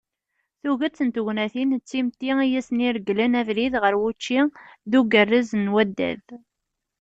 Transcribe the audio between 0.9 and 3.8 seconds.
n tegnatin d timetti i asen-iregglen abrid